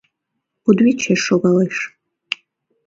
Кудывечеш 0.63 1.19
шогалеш. 1.27 1.75